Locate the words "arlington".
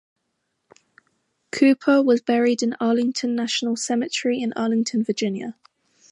2.79-3.35, 4.53-5.03